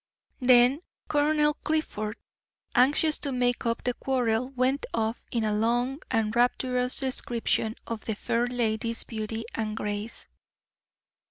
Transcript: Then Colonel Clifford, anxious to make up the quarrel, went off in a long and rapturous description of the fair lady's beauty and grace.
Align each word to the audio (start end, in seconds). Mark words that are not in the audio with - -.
Then 0.39 0.81
Colonel 1.07 1.53
Clifford, 1.63 2.17
anxious 2.73 3.19
to 3.19 3.31
make 3.31 3.67
up 3.67 3.83
the 3.83 3.93
quarrel, 3.93 4.49
went 4.49 4.83
off 4.95 5.21
in 5.31 5.43
a 5.43 5.53
long 5.53 6.01
and 6.09 6.35
rapturous 6.35 6.99
description 6.99 7.75
of 7.85 8.05
the 8.05 8.15
fair 8.15 8.47
lady's 8.47 9.03
beauty 9.03 9.45
and 9.53 9.77
grace. 9.77 10.27